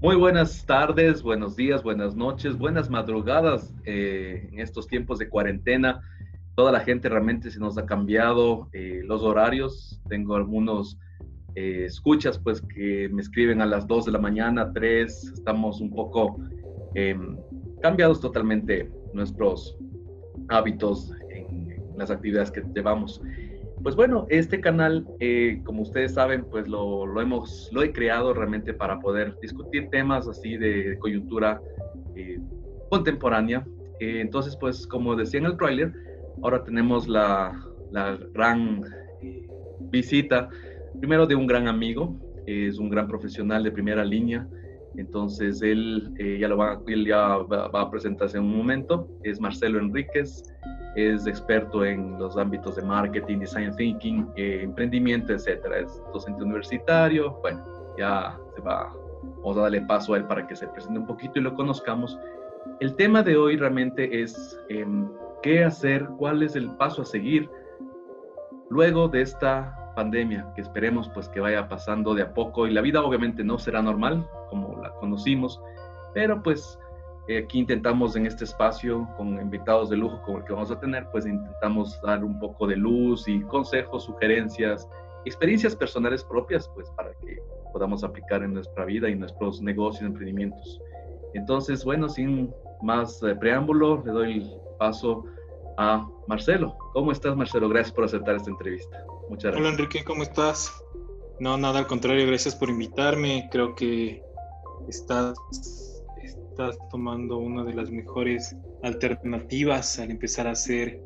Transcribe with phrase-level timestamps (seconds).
[0.00, 6.00] Muy buenas tardes, buenos días, buenas noches, buenas madrugadas eh, en estos tiempos de cuarentena.
[6.54, 10.00] Toda la gente realmente se nos ha cambiado eh, los horarios.
[10.08, 10.96] Tengo algunos
[11.56, 15.32] eh, escuchas pues que me escriben a las 2 de la mañana, 3.
[15.34, 16.36] Estamos un poco
[16.94, 17.36] em,
[17.82, 19.76] cambiados totalmente nuestros
[20.48, 23.20] hábitos en, en las actividades que llevamos.
[23.82, 28.34] Pues bueno, este canal, eh, como ustedes saben, pues lo, lo, hemos, lo he creado
[28.34, 31.60] realmente para poder discutir temas así de, coyuntura
[32.16, 32.38] eh,
[32.90, 33.64] contemporánea.
[34.00, 35.92] Eh, entonces, pues como decía en el trailer,
[36.42, 37.52] ahora tenemos la,
[37.92, 38.82] la gran
[39.80, 40.48] visita,
[40.98, 44.48] primero de un gran amigo, es un gran profesional de primera línea,
[45.00, 49.78] entonces él, ya, lo va, él ya va, a presentarse en un momento, es Marcelo
[49.78, 50.42] Enríquez,
[50.96, 55.78] es experto en los ámbitos de marketing, design thinking, eh, emprendimiento, etcétera.
[55.78, 57.38] Es docente universitario.
[57.40, 57.64] Bueno,
[57.96, 58.92] ya se va,
[59.36, 62.18] vamos a darle paso a él para que se presente un poquito y lo conozcamos.
[62.80, 65.08] El tema de hoy realmente es em,
[65.42, 67.48] qué hacer, cuál es el paso a seguir
[68.68, 72.80] luego de esta pandemia, que esperemos pues que vaya pasando de a poco y la
[72.80, 75.60] vida obviamente no será normal como la conocimos,
[76.14, 76.78] pero pues
[77.28, 80.80] eh, aquí intentamos en este espacio, con invitados de lujo como el que vamos a
[80.80, 84.88] tener, pues intentamos dar un poco de luz y consejos, sugerencias,
[85.26, 90.80] experiencias personales propias, pues para que podamos aplicar en nuestra vida y nuestros negocios, emprendimientos.
[91.34, 92.50] Entonces, bueno, sin
[92.82, 95.24] más eh, preámbulo, le doy el paso
[95.76, 96.76] a Marcelo.
[96.94, 97.68] ¿Cómo estás, Marcelo?
[97.68, 99.04] Gracias por aceptar esta entrevista.
[99.28, 99.60] Muchas gracias.
[99.60, 100.72] Hola, Enrique, ¿cómo estás?
[101.40, 103.48] No, nada, al contrario, gracias por invitarme.
[103.52, 104.22] Creo que
[104.88, 105.36] estás
[106.58, 111.00] estás tomando una de las mejores alternativas al empezar a hacer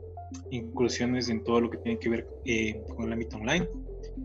[0.50, 3.69] incursiones en todo lo que tiene que ver eh, con el ámbito online.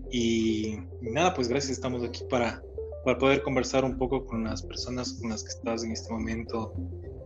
[0.10, 2.62] Y, nada, pues gracias, estamos aquí para,
[3.04, 6.74] para poder conversar un poco con las personas con las que estás en este momento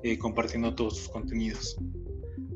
[0.02, 1.78] eh, compartiendo todos tus contenidos.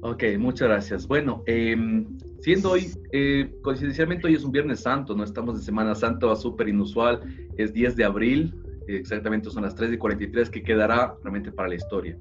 [0.02, 1.08] Ok, muchas gracias.
[1.08, 2.08] Bueno, em,
[2.40, 6.70] siendo hoy, eh, coincidencialmente hoy es un Viernes Santo, no estamos de Semana Santa, súper
[6.70, 7.22] inusual,
[7.58, 11.76] es 10 de abril, exactamente son las 3 y 43, que quedará realmente para la
[11.76, 12.18] historia.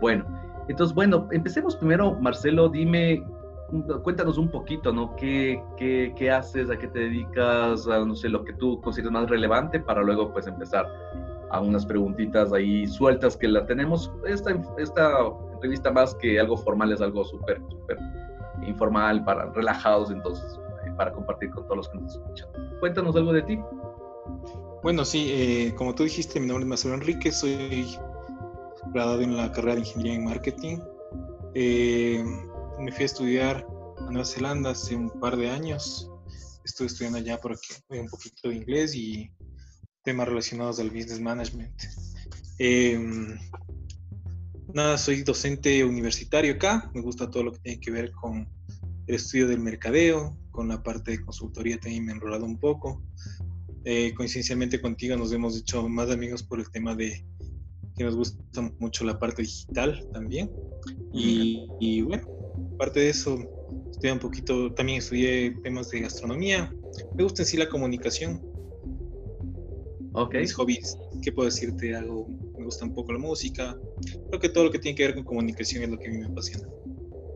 [0.00, 0.24] Bueno,
[0.68, 3.22] entonces, bueno, empecemos primero, Marcelo, dime,
[4.02, 5.16] cuéntanos un poquito, ¿no?
[5.16, 6.70] ¿Qué, qué, qué haces?
[6.70, 7.86] ¿A qué te dedicas?
[7.88, 10.86] A, no sé, lo que tú consideras más relevante para luego, pues, empezar
[11.50, 14.12] a unas preguntitas ahí sueltas que la tenemos.
[14.26, 15.10] Esta, esta
[15.54, 17.98] entrevista más que algo formal es algo súper, súper
[18.66, 22.48] informal, para relajados, entonces, eh, para compartir con todos los que nos escuchan.
[22.80, 23.58] Cuéntanos algo de ti.
[24.80, 27.98] Bueno, sí, eh, como tú dijiste, mi nombre es Marcelo Enrique, soy
[28.92, 30.78] graduado en la carrera de Ingeniería en Marketing.
[31.54, 32.24] Eh,
[32.78, 33.66] me fui a estudiar
[33.98, 36.08] a Nueva Zelanda hace un par de años.
[36.64, 39.28] Estuve estudiando allá por aquí un poquito de inglés y
[40.04, 41.74] temas relacionados al business management.
[42.60, 43.36] Em,
[44.72, 46.88] nada, soy docente universitario acá.
[46.94, 48.48] Me gusta todo lo que tiene que ver con
[49.08, 53.02] el estudio del mercadeo, con la parte de consultoría también me he enrolado un poco.
[53.84, 57.24] Eh, coincidencialmente contigo nos hemos hecho más amigos por el tema de
[57.96, 60.50] que nos gusta mucho la parte digital también.
[61.12, 62.28] Y, bueno,
[62.74, 63.38] aparte de eso,
[63.90, 66.72] estudié un poquito, también estudié temas de gastronomía.
[67.16, 68.40] Me gusta en sí la comunicación.
[70.12, 70.34] Ok.
[70.34, 71.94] Mis hobbies, ¿qué puedo decirte?
[71.94, 73.76] Algo, me gusta un poco la música.
[74.28, 76.18] Creo que todo lo que tiene que ver con comunicación es lo que a mí
[76.18, 76.68] me apasiona.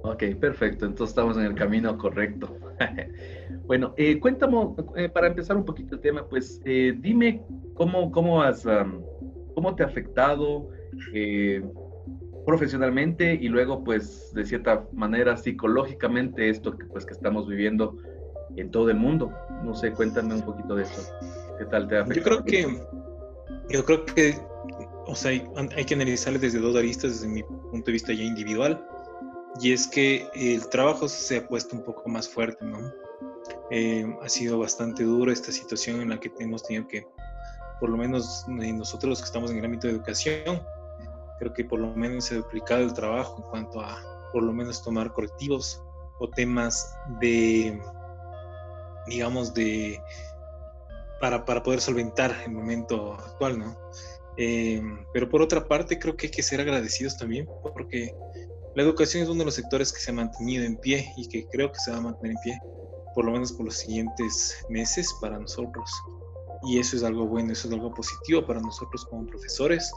[0.03, 0.85] Ok, perfecto.
[0.85, 2.57] Entonces estamos en el camino correcto.
[3.67, 4.57] bueno, eh, cuéntame,
[4.97, 7.43] eh, para empezar un poquito el tema, pues eh, dime
[7.75, 8.67] cómo, cómo, has,
[9.55, 10.69] cómo te ha afectado
[11.15, 11.65] eh,
[12.45, 17.97] profesionalmente y luego, pues, de cierta manera, psicológicamente esto que, pues, que estamos viviendo
[18.57, 19.33] en todo el mundo.
[19.63, 21.13] No sé, cuéntame un poquito de eso.
[21.59, 22.39] ¿Qué tal te ha afectado?
[22.39, 22.79] Yo creo que,
[23.71, 24.35] yo creo que,
[25.07, 25.45] o sea, hay,
[25.77, 28.85] hay que analizarlo desde dos aristas, desde mi punto de vista ya individual
[29.61, 32.93] y es que el trabajo se ha puesto un poco más fuerte, ¿no?
[33.71, 37.07] Eh, ha sido bastante duro esta situación en la que hemos tenido que,
[37.81, 40.63] por lo menos nosotros que estamos en el ámbito de educación,
[41.39, 44.53] creo que por lo menos se ha duplicado el trabajo en cuanto a, por lo
[44.53, 45.83] menos, tomar colectivos
[46.19, 47.81] o temas de,
[49.07, 50.01] digamos, de,
[51.21, 53.77] para, para poder solventar el momento actual, ¿no?
[54.37, 54.83] Eh,
[55.13, 58.15] pero por otra parte, creo que hay que ser agradecidos también, porque
[58.75, 61.47] la educación es uno de los sectores que se ha mantenido en pie y que
[61.49, 62.61] creo que se va a mantener en pie,
[63.15, 65.91] por lo menos por los siguientes meses para nosotros.
[66.63, 69.93] Y eso es algo bueno, eso es algo positivo para nosotros como profesores,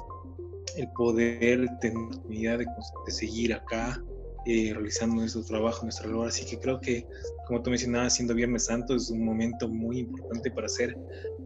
[0.75, 2.66] el poder tener la oportunidad de,
[3.07, 4.04] seguir acá
[4.45, 6.27] eh, realizando nuestro trabajo, nuestra labor.
[6.27, 7.07] Así que creo que,
[7.48, 10.98] como tú mencionabas, siendo Viernes Santo es un momento muy importante para ser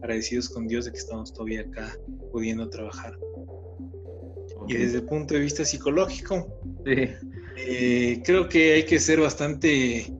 [0.02, 1.96] agradecidos con Dios de que estamos todavía acá
[2.32, 3.16] pudiendo trabajar.
[4.68, 6.46] Y desde el punto de vista psicológico,
[6.84, 10.12] eh, creo que hay que ser bastante,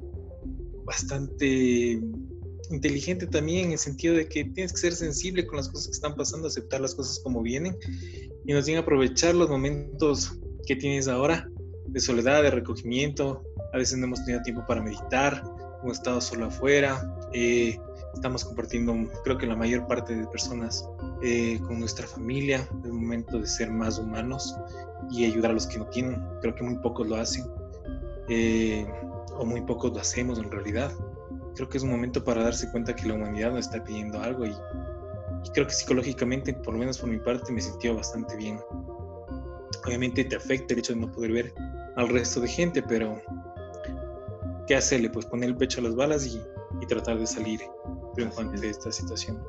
[0.84, 2.00] bastante
[2.70, 5.92] inteligente también en el sentido de que tienes que ser sensible con las cosas que
[5.92, 7.76] están pasando, aceptar las cosas como vienen
[8.46, 11.48] y nos tiene aprovechar los momentos que tienes ahora
[11.87, 13.42] de soledad, de recogimiento.
[13.72, 15.42] A veces no hemos tenido tiempo para meditar,
[15.82, 17.78] hemos estado solo afuera, eh,
[18.14, 18.94] estamos compartiendo,
[19.25, 20.84] creo que la mayor parte de personas
[21.22, 24.56] eh, con nuestra familia, el momento de ser más humanos
[25.11, 26.22] y ayudar a los que no tienen.
[26.40, 27.44] Creo que muy pocos lo hacen,
[28.28, 28.87] eh,
[29.37, 30.93] o muy pocos lo hacemos en realidad.
[31.55, 34.46] Creo que es un momento para darse cuenta que la humanidad nos está pidiendo algo
[34.46, 38.58] y, y creo que psicológicamente, por lo menos por mi parte, me sintió bastante bien.
[39.84, 41.55] Obviamente te afecta el hecho de no poder ver
[41.96, 43.20] al resto de gente, pero
[44.66, 45.11] ¿qué hacerle?
[45.11, 46.40] Pues poner el pecho a las balas y,
[46.87, 47.61] tratar de salir
[48.14, 49.40] triunfante de esta situación.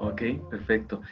[0.00, 1.02] Ok, perfecto.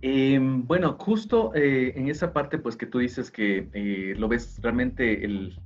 [0.00, 4.58] Em, bueno, justo eh, en esa parte, pues que tú dices que eh, lo ves
[4.62, 5.60] realmente el,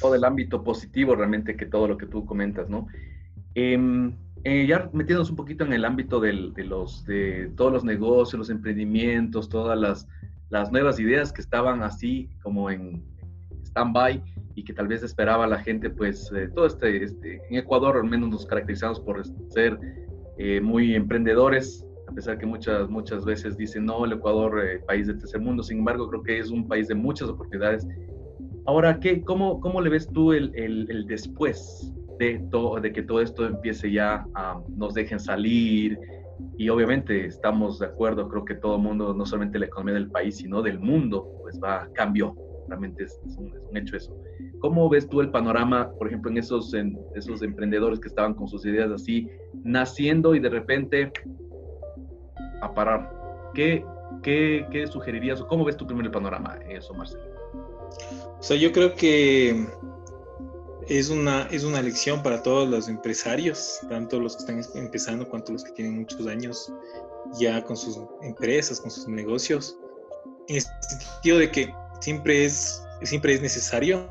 [0.00, 2.86] todo el ámbito positivo, realmente que todo lo que tú comentas, ¿no?
[3.54, 4.14] Em,
[4.44, 8.50] eh, ya metiéndonos un poquito en el ámbito de, los, de todos los negocios, los
[8.50, 10.08] emprendimientos, todas las,
[10.48, 13.04] las nuevas ideas que estaban así como en
[13.64, 14.22] stand-by
[14.54, 18.08] y que tal vez esperaba la gente, pues eh, todo este, este, en Ecuador al
[18.08, 19.78] menos nos caracterizamos por ser
[20.38, 25.06] eh, muy emprendedores, a pesar que muchas, muchas veces dicen, no, el Ecuador, eh, país
[25.06, 27.86] de tercer mundo, sin embargo creo que es un país de muchas oportunidades.
[28.66, 33.20] Ahora, ¿qué, cómo, ¿cómo le ves tú el, el, después de, todo, de que todo
[33.20, 35.98] esto empiece ya a nos dejen salir?
[36.58, 40.10] Y obviamente estamos de acuerdo, creo que todo el mundo, no solamente la economía del
[40.10, 42.34] país, sino del mundo, pues va, cambió
[42.68, 44.16] realmente es, un, hecho eso.
[44.60, 48.48] ¿Cómo ves tú el panorama, por ejemplo, en esos, en esos emprendedores que estaban con
[48.48, 49.28] sus ideas así,
[49.64, 51.12] naciendo y de repente
[52.60, 53.12] a parar?
[53.54, 53.84] ¿Qué,
[54.22, 57.24] qué, qué sugerirías o cómo ves tú primero el panorama eso, Marcelo?
[58.38, 59.66] O sea, yo creo que
[60.88, 65.52] es una, es una lección para todos los empresarios, tanto los que están empezando cuanto
[65.52, 66.72] los que tienen muchos años
[67.38, 69.76] ya con sus empresas, con sus negocios,
[70.48, 74.08] en el sentido de que siempre es, siempre es necesario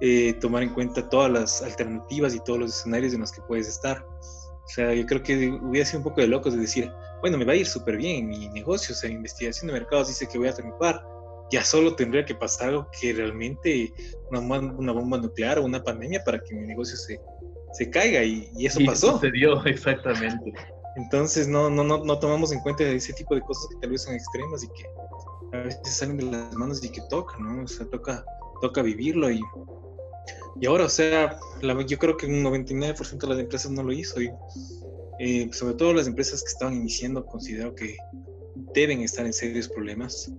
[0.00, 3.68] eh, tomar en cuenta todas las alternativas y todos los escenarios en los que puedes
[3.68, 4.04] estar.
[4.04, 7.44] O sea, yo creo que hubiera sido un poco de locos de decir, bueno, me
[7.44, 10.48] va a ir súper bien mi negocio, o sea, investigación de mercados dice que voy
[10.48, 11.02] a triunfar.
[11.50, 13.92] Ya solo tendría que pasar algo que realmente,
[14.30, 17.18] una, una bomba nuclear o una pandemia para que mi negocio se,
[17.72, 19.12] se caiga y, y eso y pasó.
[19.12, 20.52] Sucedió, exactamente.
[20.96, 24.02] Entonces no, no, no, no tomamos en cuenta ese tipo de cosas que tal vez
[24.02, 24.84] son extremas y que
[25.52, 27.64] a veces salen de las manos y que toca, ¿no?
[27.64, 28.24] O sea, toca,
[28.60, 29.40] toca vivirlo y,
[30.60, 31.38] y ahora, o sea,
[31.86, 34.30] yo creo que un 99% de las empresas no lo hizo y
[35.20, 37.96] eh, sobre todo las empresas que estaban iniciando considero que
[38.74, 40.32] deben estar en serios problemas.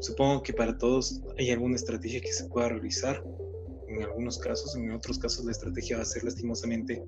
[0.00, 3.22] Supongo que para todos hay alguna estrategia que se pueda realizar.
[3.88, 7.02] En algunos casos, en otros casos la estrategia va a ser lastimosamente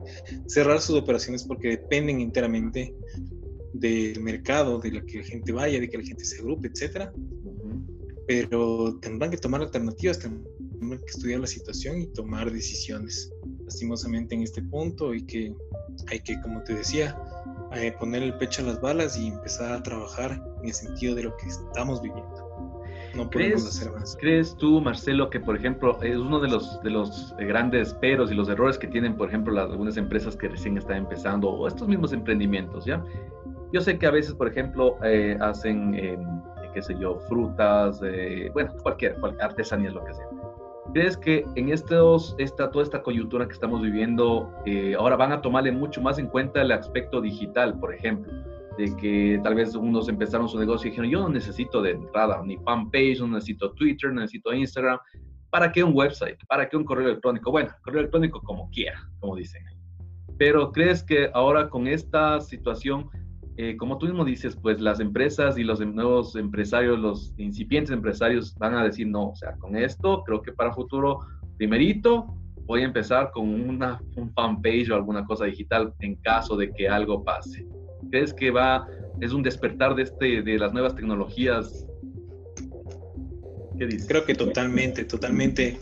[0.46, 2.92] cerrar sus operaciones porque dependen enteramente
[3.72, 7.12] del mercado, de la que la gente vaya, de que la gente se agrupe, etcétera
[8.26, 13.32] pero tendrán que tomar alternativas, tendrán que estudiar la situación y tomar decisiones.
[13.64, 15.54] Lastimosamente en este punto y que
[16.08, 17.16] hay que, como te decía,
[17.74, 21.24] eh, poner el pecho a las balas y empezar a trabajar en el sentido de
[21.24, 22.50] lo que estamos viviendo.
[23.14, 24.16] No podemos hacer más.
[24.18, 28.34] ¿Crees tú, Marcelo, que por ejemplo es uno de los, de los grandes peros y
[28.34, 31.88] los errores que tienen, por ejemplo, las, algunas empresas que recién están empezando o estos
[31.88, 33.04] mismos emprendimientos, ¿ya?
[33.72, 35.94] Yo sé que a veces, por ejemplo, eh, hacen...
[35.94, 36.18] Eh,
[36.72, 38.00] qué sé yo, frutas,
[38.52, 40.26] bueno, cualquier, cualquier artesanía, lo que sea.
[40.92, 45.40] ¿Crees que en estos, esta, toda esta coyuntura que estamos viviendo, eh, ahora van a
[45.40, 48.30] tomarle mucho más en cuenta el aspecto digital, por ejemplo?
[48.76, 52.42] De que tal vez unos empezaron su negocio y dijeron, yo no necesito de entrada
[52.44, 54.98] ni fanpage, no necesito Twitter, no necesito Instagram.
[55.48, 56.38] ¿Para qué un website?
[56.46, 57.50] ¿Para qué un correo electrónico?
[57.50, 59.64] Bueno, correo electrónico como quiera, como dicen.
[60.36, 63.08] Pero ¿crees que ahora con esta situación
[63.56, 67.92] eh, como tú mismo dices, pues las empresas y los em, nuevos empresarios, los incipientes
[67.92, 71.20] empresarios van a decir, no, o sea, con esto creo que para futuro,
[71.58, 76.72] primerito, voy a empezar con una, un fanpage o alguna cosa digital en caso de
[76.72, 77.66] que algo pase.
[78.10, 78.86] ¿Crees que va,
[79.20, 81.86] es un despertar de, este, de las nuevas tecnologías?
[83.78, 84.08] ¿Qué dices?
[84.08, 85.78] Creo que totalmente, totalmente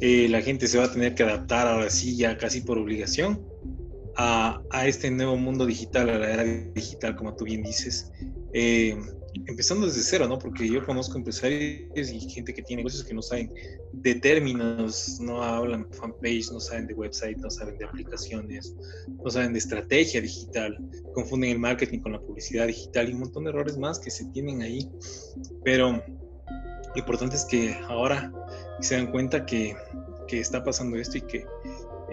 [0.00, 3.53] eh, la gente se va a tener que adaptar ahora sí, ya casi por obligación
[4.16, 8.10] a, este nuevo mundo digital, a la era digital, como tú bien dices.
[8.52, 8.96] Eh,
[9.46, 10.38] empezando desde cero, ¿no?
[10.38, 13.52] Porque yo conozco empresarios y gente que tiene negocios que no saben
[13.92, 18.74] de términos, no hablan de fanpage, no saben de website, no saben de aplicaciones,
[19.22, 20.78] no saben de estrategia digital,
[21.14, 24.24] confunden el marketing con la publicidad digital y un montón de errores más que se
[24.26, 24.88] tienen ahí.
[25.64, 28.32] Pero Lo importante es que ahora
[28.80, 29.76] se dan cuenta que,
[30.28, 31.44] que está pasando esto y que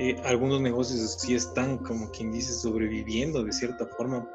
[0.04, 4.28] eh, algunos negocios sí están, como quien dice, sobreviviendo de cierta forma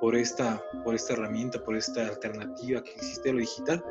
[0.00, 3.84] por, esta, por esta herramienta, por esta alternativa que existe lo digital,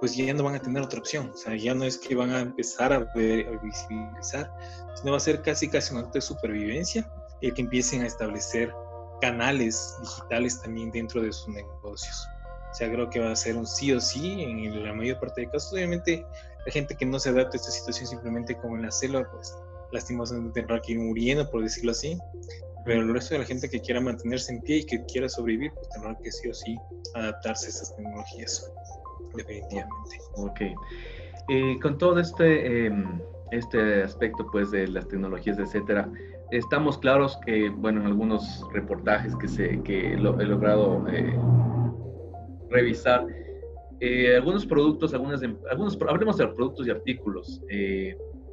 [0.00, 1.30] pues ya no van a tener otra opción.
[1.32, 4.52] O sea, ya no es que van a empezar a, ver, a visibilizar,
[4.96, 7.08] sino va a ser casi casi un acto de supervivencia
[7.40, 8.74] el que empiecen a establecer
[9.20, 12.28] canales digitales también dentro de sus negocios.
[12.72, 15.42] O sea, creo que va a ser un sí o sí en la mayor parte
[15.42, 15.72] de casos.
[15.72, 16.26] Obviamente,
[16.66, 19.56] la gente que no se adapta a esta situación simplemente como en la selva, pues
[19.96, 22.18] lastimosamente tendrá que ir muriendo, por decirlo así.
[22.84, 25.72] Pero el resto de la gente que quiera mantenerse en pie y que quiera sobrevivir,
[25.72, 26.76] pues tendrá que sí o sí
[27.14, 28.72] adaptarse a estas tecnologías,
[29.34, 30.18] definitivamente.
[30.36, 30.60] Ok.
[31.48, 36.08] Eh, con todo este, em, este aspecto, pues, de las tecnologías, etcétera,
[36.52, 41.36] estamos claros que, bueno, en algunos reportajes que, se, que he logrado eh,
[42.70, 43.26] revisar,
[43.98, 47.60] eh, algunos productos, algunas, algunos, hablemos de productos y artículos,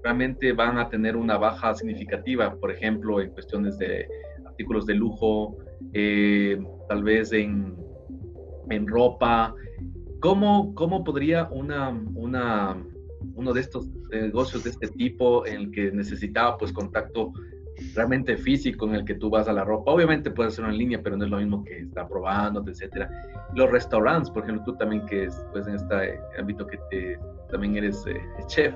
[0.03, 4.07] realmente van a tener una baja significativa, por ejemplo, en cuestiones de
[4.45, 5.57] artículos de lujo,
[5.93, 7.75] eh, tal vez en,
[8.69, 9.55] en ropa.
[10.19, 12.77] ¿Cómo, ¿Cómo, podría una, una,
[13.35, 17.33] uno de estos negocios de este tipo en el que necesitaba pues contacto
[17.95, 19.91] realmente físico en el que tú vas a la ropa.
[19.91, 23.09] Obviamente puede ser en línea, pero no es lo mismo que estar probándote, etcétera.
[23.55, 27.19] Los restaurantes, por ejemplo, tú también que es pues en este ámbito que te,
[27.49, 28.73] también eres eh, chef,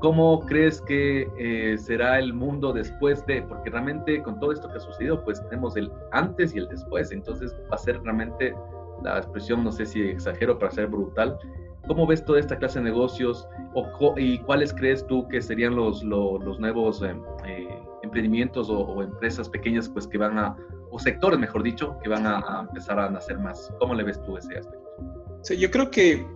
[0.00, 3.42] ¿Cómo crees que eh, será el mundo después de?
[3.42, 7.10] Porque realmente con todo esto que ha sucedido, pues tenemos el antes y el después.
[7.12, 8.54] Entonces va a ser realmente
[9.02, 11.38] la expresión, no sé si exagero para ser brutal.
[11.86, 13.48] ¿Cómo ves toda esta clase de negocios
[14.16, 17.14] y cuáles crees tú que serían los, los, nuevos eh,
[17.46, 20.56] eh, emprendimientos o, empresas pequeñas pues que van a,
[20.90, 23.72] o sectores mejor dicho, que van a, empezar a nacer más?
[23.78, 24.86] ¿Cómo le ves tú ese aspecto?
[25.56, 26.26] Yo creo que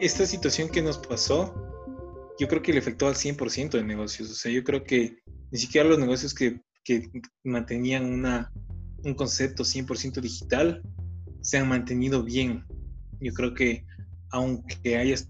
[0.00, 1.54] esta situación que nos pasó
[2.38, 4.30] yo creo que le afectó al 100% de negocios.
[4.30, 5.18] O sea, yo creo que
[5.50, 7.10] ni siquiera los negocios que, que
[7.44, 8.50] mantenían una,
[9.04, 10.82] un concepto 100% digital
[11.40, 12.64] se han mantenido bien.
[13.20, 13.84] Yo creo que
[14.30, 15.28] aunque hayas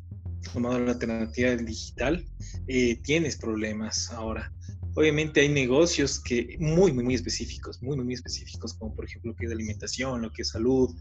[0.53, 2.25] tomado la alternativa del digital,
[2.67, 4.53] eh, tienes problemas ahora.
[4.95, 9.37] Obviamente hay negocios que muy, muy, muy específicos, muy, muy específicos, como por ejemplo lo
[9.37, 10.95] que es alimentación, lo que es salud,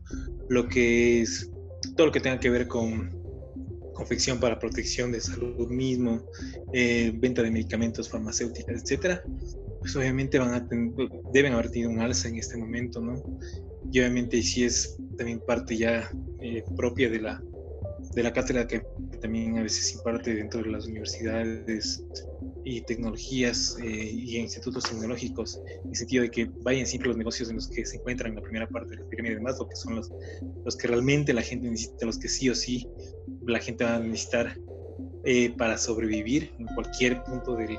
[0.49, 1.49] lo que es
[1.95, 3.20] todo lo que tenga que ver con
[3.93, 6.25] confección para protección de salud mismo,
[6.73, 9.23] eh, venta de medicamentos farmacéuticos, etcétera,
[9.79, 10.67] pues obviamente van a
[11.33, 13.21] deben haber tenido un alza en este momento, ¿no?
[13.91, 17.43] Y obviamente si es también parte ya eh, propia de la,
[18.13, 18.83] de la cátedra que
[19.21, 22.03] también a veces imparte dentro de las universidades
[22.63, 27.49] y tecnologías eh, y institutos tecnológicos, en el sentido de que vayan siempre los negocios
[27.49, 29.75] en los que se encuentran en la primera parte de la pirámide de Maslow, que
[29.75, 30.11] son los,
[30.63, 32.87] los que realmente la gente necesita, los que sí o sí
[33.45, 34.57] la gente va a necesitar
[35.23, 37.77] eh, para sobrevivir en cualquier punto de,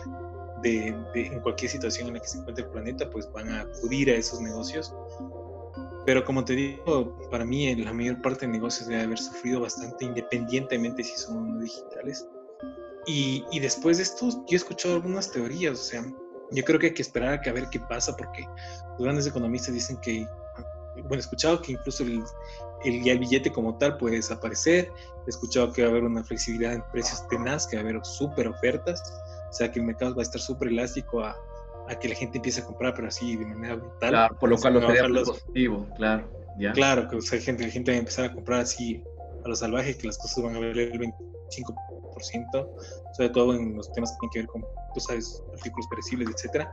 [0.63, 4.11] de, en cualquier situación en la que se encuentre el planeta, pues van a acudir
[4.11, 4.95] a esos negocios.
[6.05, 10.05] Pero como te digo, para mí la mayor parte de negocios debe haber sufrido bastante,
[10.05, 12.27] independientemente si son digitales.
[13.07, 16.05] Y, y, después de esto, yo he escuchado algunas teorías, o sea,
[16.53, 18.47] yo creo que hay que esperar a, que a ver qué pasa, porque
[18.91, 20.27] los grandes economistas dicen que
[20.95, 22.23] bueno, he escuchado que incluso el,
[22.85, 24.91] el, el billete como tal puede desaparecer,
[25.27, 28.05] he escuchado que va a haber una flexibilidad en precios tenaz, que va a haber
[28.05, 29.03] súper ofertas,
[29.49, 31.37] o sea que el mercado va a estar súper elástico a,
[31.89, 34.11] a, que la gente empiece a comprar, pero así de manera brutal.
[34.11, 36.29] Claro, por lo cual lo sería positivo, claro.
[36.59, 36.73] ¿ya?
[36.73, 39.03] Claro, que o sea, gente, la gente va a empezar a comprar así
[39.45, 42.69] a lo salvaje, que las cosas van a valer el 25%,
[43.17, 46.73] sobre todo en los temas que tienen que ver con, tú sabes, artículos perecibles, etcétera.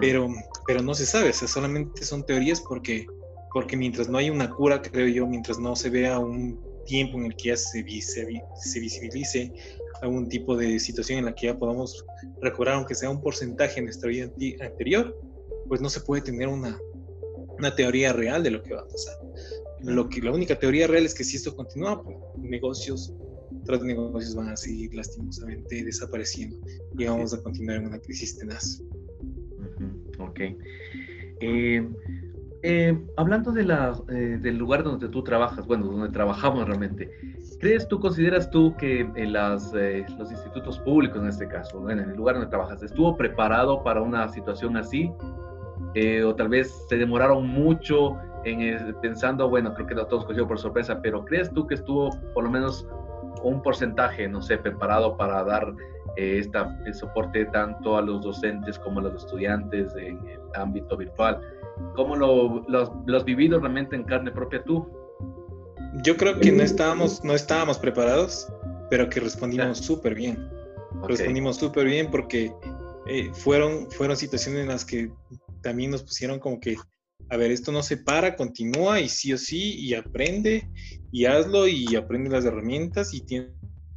[0.00, 0.28] Pero,
[0.66, 3.06] pero no se sabe, o sea, solamente son teorías porque
[3.52, 7.26] porque mientras no hay una cura, creo yo, mientras no se vea un tiempo en
[7.26, 9.52] el que ya se, se, visibilice
[10.00, 12.04] algún tipo de situación en la que ya podamos
[12.40, 14.30] recobrar, aunque sea un porcentaje en nuestra vida
[14.60, 15.16] anterior,
[15.68, 16.78] pues no se puede tener una,
[17.58, 19.14] una teoría real de lo que va a pasar.
[19.84, 23.12] Lo que, la única teoría real es que si esto continúa, pues negocios
[23.64, 26.56] tras negocios van a seguir lastimosamente desapareciendo
[26.98, 28.82] y vamos a continuar en una crisis tenaz.
[30.18, 30.40] Ok.
[31.40, 31.86] Eh,
[32.64, 37.10] eh, hablando de la, eh, del lugar donde tú trabajas, bueno, donde trabajamos realmente,
[37.58, 41.98] ¿crees tú, consideras tú que en las, eh, los institutos públicos en este caso, en
[41.98, 45.10] el lugar donde trabajas, estuvo preparado para una situación así?
[46.24, 50.58] o tal vez se demoraron mucho en pensando, bueno, creo que no todos cogió por
[50.58, 52.86] sorpresa, pero ¿crees tú que estuvo por lo menos
[53.42, 55.72] un porcentaje, no sé, preparado para dar
[56.16, 61.40] esta, el soporte tanto a los docentes como a los estudiantes en el ámbito virtual?
[61.94, 62.64] ¿Cómo lo,
[63.16, 64.88] has vivido realmente en carne propia tú?
[66.04, 68.50] Yo creo que no estábamos, no estábamos preparados,
[68.90, 70.50] pero que respondimos súper bien.
[71.06, 72.52] Respondimos súper bien porque
[73.06, 75.10] eh, fueron, fueron situaciones en las que
[75.62, 76.76] también nos pusieron como que,
[77.32, 80.68] a ver, esto no se para, continúa y sí o sí, y aprende,
[81.10, 83.52] y hazlo, y aprende las herramientas, y tienes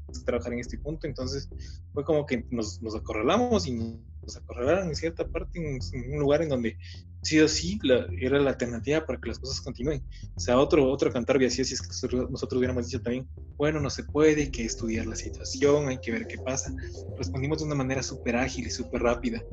[0.08, 1.06] que trabajar en este punto.
[1.06, 1.50] Entonces
[1.92, 6.48] fue como que nos, acorralamos y nos acorralaron en cierta parte, en, un lugar en
[6.48, 6.78] donde
[7.26, 7.80] sí o sí
[8.22, 10.04] era la alternativa para que las cosas continúen.
[10.36, 13.28] O sea, otro, otro cantar si es que nosotros hubiéramos dicho también,
[13.58, 16.72] bueno, no se puede, hay que estudiar la situación, hay que ver qué pasa.
[17.18, 19.44] Respondimos de una manera súper ágil y súper rápida.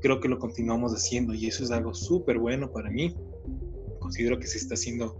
[0.00, 3.16] Creo que lo continuamos haciendo y eso es algo súper bueno para mí.
[3.98, 5.16] Considero que se está haciendo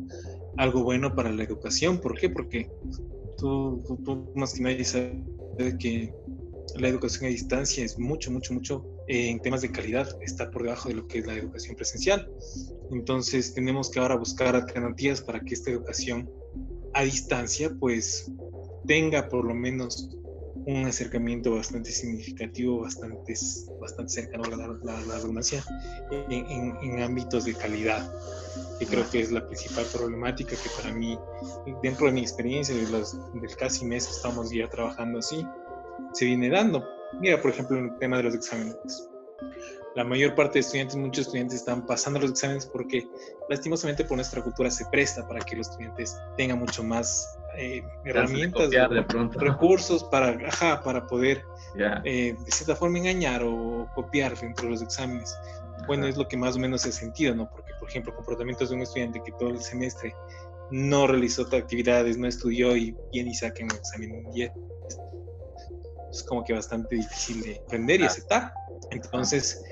[0.57, 1.99] algo bueno para la educación.
[1.99, 2.31] ¿Por qué?
[2.31, 2.71] Porque
[3.39, 3.83] tú
[4.37, 5.17] más que nadie sabes
[5.81, 6.15] que
[6.77, 10.63] la educación a distancia es mucho, mucho, mucho eh, en temas de calidad, está por
[10.63, 12.31] debajo de lo que es la educación presencial.
[12.91, 16.31] Entonces tenemos que ahora buscar alternativas para que esta educación
[16.95, 18.31] a distancia pues
[18.87, 20.11] tenga por lo menos
[20.67, 23.35] un acercamiento bastante significativo, bastante,
[23.81, 25.65] bastante cercano a la, redundancia,
[26.11, 28.13] en, en, ámbitos de calidad,
[28.79, 31.19] que creo que es la principal problemática que para mí,
[31.83, 35.47] dentro de mi experiencia, de del casi mes estamos ya trabajando así,
[36.13, 36.98] se viene dando.
[37.15, 39.09] Mira, por ejemplo, el tema de los exámenes.
[39.95, 43.09] La mayor parte de estudiantes, muchos estudiantes están pasando los exámenes porque
[43.49, 48.71] lastimosamente por nuestra cultura se presta para que los estudiantes tengan mucho más eh, herramientas,
[48.71, 48.87] de
[49.39, 50.39] recursos para,
[50.85, 51.43] para poder
[52.05, 55.37] eh, de cierta forma engañar o copiar dentro de los exámenes.
[55.87, 57.49] Bueno, es lo que más o menos he sentido, ¿no?
[57.51, 60.15] Porque, por ejemplo, comportamientos de un estudiante que todo el semestre
[60.71, 64.53] no realizó actividades, no estudió y viene y saca un examen 10
[66.19, 68.53] es como que bastante difícil de aprender y aceptar.
[68.91, 69.63] Entonces,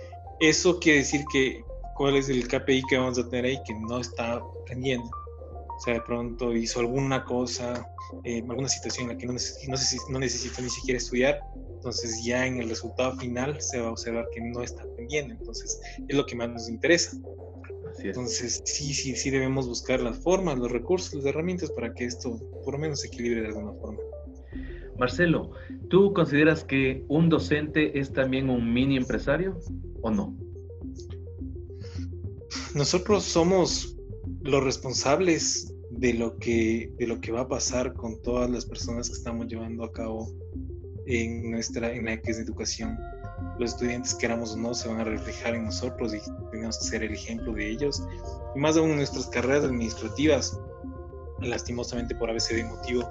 [0.40, 4.00] eso quiere decir que cuál es el KPI que vamos a tener ahí que no
[4.00, 5.08] está aprendiendo.
[5.76, 7.86] O sea, de pronto hizo alguna cosa,
[8.24, 11.40] eh, alguna situación en la que no, no necesita ni siquiera estudiar,
[11.74, 15.34] entonces ya en el resultado final se va a observar que no está aprendiendo.
[15.34, 15.78] Entonces,
[16.08, 17.12] es lo que más nos interesa.
[17.98, 22.38] Entonces, sí, sí, sí debemos buscar las formas, los recursos, las herramientas para que esto
[22.64, 23.98] por lo menos se equilibre de alguna forma.
[24.98, 25.52] Marcelo,
[25.88, 29.58] ¿tú consideras que un docente es también un mini empresario
[30.02, 30.36] o no?
[32.74, 33.96] Nosotros somos
[34.42, 39.08] los responsables de lo que, de lo que va a pasar con todas las personas
[39.08, 40.28] que estamos llevando a cabo
[41.06, 42.98] en nuestra en la que es educación.
[43.58, 46.18] Los estudiantes, queramos o no, se van a reflejar en nosotros y
[46.50, 48.02] tenemos que ser el ejemplo de ellos.
[48.54, 50.58] Y más aún nuestras carreras administrativas,
[51.40, 53.08] lastimosamente por a veces de motivo,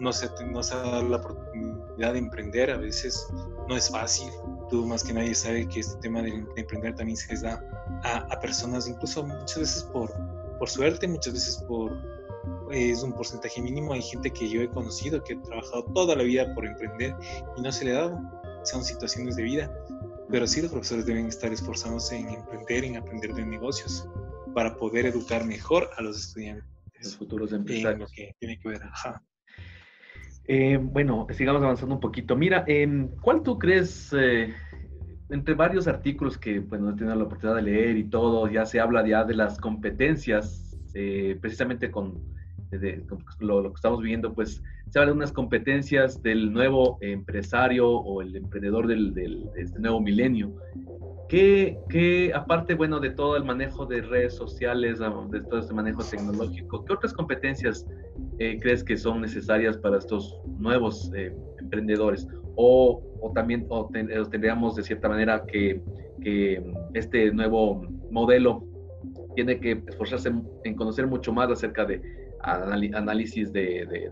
[0.00, 3.28] no se, no se da la oportunidad de emprender, a veces
[3.68, 4.28] no es fácil.
[4.68, 7.62] Tú más que nadie sabe que este tema de, emprender también se les da
[8.02, 10.12] a, personas, incluso muchas veces por,
[10.58, 11.92] por suerte, muchas veces por,
[12.70, 13.92] es un porcentaje mínimo.
[13.92, 17.14] Hay gente que yo he conocido que ha trabajado toda la vida por emprender
[17.56, 18.20] y no se le ha dado.
[18.64, 19.72] Son situaciones de vida.
[20.28, 24.08] Pero sí los profesores deben estar esforzándose en emprender, en aprender de negocios
[24.54, 26.66] para poder educar mejor a los estudiantes.
[27.00, 28.10] Los futuros empresarios.
[28.10, 28.82] lo que tiene que ver.
[28.82, 29.22] Ajá.
[30.48, 32.36] Eh, bueno, sigamos avanzando un poquito.
[32.36, 34.54] Mira, em, ¿cuál tú crees, eh,
[35.28, 38.64] entre varios artículos que bueno, pues, he tenido la oportunidad de leer y todo, ya
[38.64, 42.22] se habla ya de las competencias, eh, precisamente con,
[43.40, 48.36] lo, que estamos viviendo, pues se habla de unas competencias del nuevo empresario o el
[48.36, 50.54] emprendedor del, del, de este nuevo milenio.
[51.28, 56.84] ¿Qué, aparte, bueno, de todo el manejo de redes sociales, de todo este manejo tecnológico,
[56.84, 57.84] qué otras competencias
[58.38, 62.28] eh, crees que son necesarias para estos nuevos eh, emprendedores?
[62.54, 63.02] O,
[63.34, 65.80] también o tendríamos de cierta manera que,
[66.94, 68.64] este nuevo modelo
[69.36, 70.32] tiene que esforzarse
[70.64, 72.02] en conocer mucho más acerca de
[72.42, 74.10] análisis de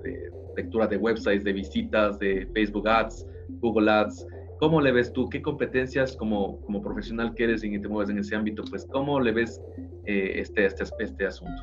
[0.56, 3.26] lectura de websites, de visitas, de Facebook Ads,
[3.60, 4.26] Google Ads,
[4.58, 5.28] ¿Cómo le ves tú?
[5.28, 8.62] ¿Qué competencias como, como profesional que eres y te mueves en ese ámbito?
[8.70, 9.60] Pues, ¿cómo le ves
[10.06, 11.62] eh, este, este, este asunto?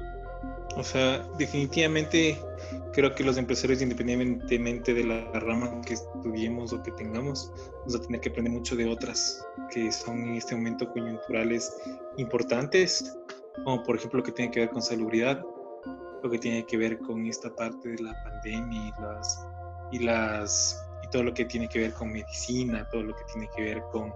[0.77, 2.37] O sea, definitivamente
[2.93, 8.01] creo que los empresarios, independientemente de la rama que estudiemos o que tengamos, vamos a
[8.01, 11.73] tener que aprender mucho de otras que son en este momento coyunturales
[12.17, 13.17] importantes,
[13.65, 15.43] como por ejemplo lo que tiene que ver con salubridad,
[16.23, 19.47] lo que tiene que ver con esta parte de la pandemia y las,
[19.91, 23.63] y las todo lo que tiene que ver con medicina, todo lo que tiene que
[23.63, 24.13] ver con,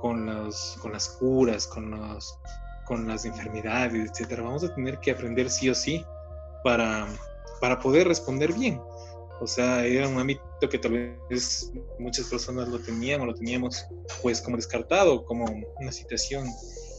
[0.00, 2.38] con, los, con las curas, con, los,
[2.86, 4.42] con las enfermedades, etcétera.
[4.42, 6.04] Vamos a tener que aprender sí o sí
[6.64, 7.06] para,
[7.60, 8.80] para poder responder bien.
[9.40, 13.86] O sea, era un ámbito que tal vez muchas personas lo tenían o lo teníamos
[14.22, 15.46] pues como descartado, como
[15.80, 16.46] una situación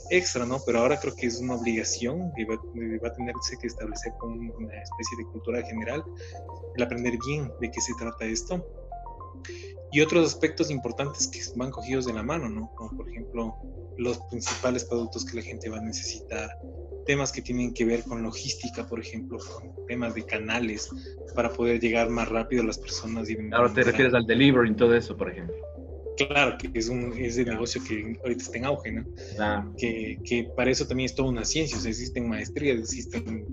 [0.09, 0.59] extra, ¿no?
[0.65, 4.31] Pero ahora creo que es una obligación que va, va a tenerse que establecer con
[4.31, 6.03] una especie de cultura general,
[6.75, 8.65] el aprender bien de qué se trata esto.
[9.91, 12.71] Y otros aspectos importantes que van cogidos de la mano, ¿no?
[12.75, 13.55] Como por ejemplo
[13.97, 16.49] los principales productos que la gente va a necesitar,
[17.05, 20.89] temas que tienen que ver con logística, por ejemplo, con temas de canales
[21.35, 23.29] para poder llegar más rápido a las personas.
[23.29, 25.55] Y Ahora te refieres al delivery y todo eso, por ejemplo.
[26.17, 29.75] Claro, que es un es el negocio que ahorita está en auge, ¿no?
[29.77, 33.45] Que, que, para eso también es toda una ciencia, o sea, existen maestrías, existen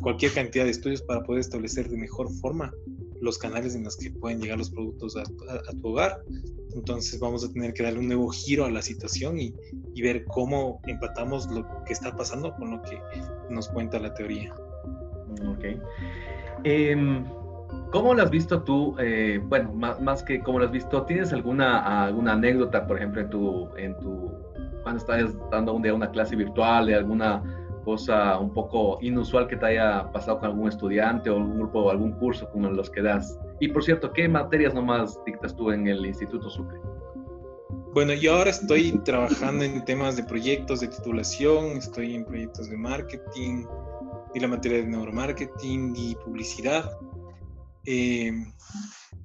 [0.00, 2.72] cualquier cantidad de estudios para poder establecer de mejor forma
[3.20, 6.22] los canales en los que pueden llegar los productos a, tu hogar.
[6.74, 9.54] Entonces vamos a tener que darle un nuevo giro a la situación y,
[9.94, 13.00] y, ver cómo empatamos lo que está pasando con lo que
[13.48, 14.54] nos cuenta la teoría.
[15.48, 15.64] Ok.
[16.64, 17.24] Eh,
[17.90, 18.96] ¿Cómo lo has visto tú?
[18.98, 23.22] Eh, bueno, más, más, que cómo lo has visto, ¿tienes alguna, alguna anécdota, por ejemplo,
[23.22, 24.30] en tu, en tu,
[24.82, 27.42] cuando estás dando un día una clase virtual de alguna
[27.86, 31.90] cosa un poco inusual que te haya pasado con algún estudiante o algún grupo o
[31.90, 33.38] algún curso como los que das?
[33.60, 36.80] Y por cierto, ¿qué materias nomás dictas tú en el Instituto Sucre?
[37.94, 42.76] Bueno, yo ahora estoy trabajando en temas de proyectos de titulación, estoy en proyectos de
[42.76, 43.64] marketing,
[44.36, 46.90] y la materia de neuromarketing y publicidad.
[47.86, 48.32] Eh,